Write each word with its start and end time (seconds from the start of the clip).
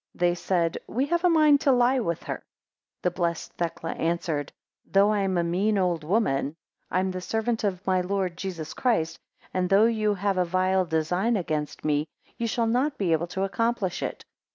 They 0.15 0.33
said, 0.33 0.79
We 0.87 1.05
have 1.05 1.23
a 1.23 1.29
mind 1.29 1.61
to 1.61 1.71
lie 1.71 1.99
with 1.99 2.23
her. 2.23 2.37
7 2.37 2.43
The 3.03 3.11
blessed 3.11 3.53
Thecla 3.53 3.91
answered, 3.91 4.51
Though 4.83 5.11
I 5.11 5.19
am 5.19 5.37
a 5.37 5.43
mean 5.43 5.77
old 5.77 6.03
woman, 6.03 6.55
I 6.89 6.99
am 7.01 7.11
the 7.11 7.21
servant 7.21 7.63
of 7.63 7.85
my 7.85 8.01
Lord 8.01 8.35
Jesus 8.35 8.73
Christ; 8.73 9.19
and 9.53 9.69
though 9.69 9.85
you 9.85 10.15
have 10.15 10.39
a 10.39 10.43
vile 10.43 10.85
design 10.85 11.37
against 11.37 11.85
me, 11.85 12.07
ye 12.35 12.47
shall 12.47 12.65
not 12.65 12.97
be 12.97 13.11
able 13.11 13.27
to 13.27 13.43
accomplish 13.43 14.01
it. 14.01 14.25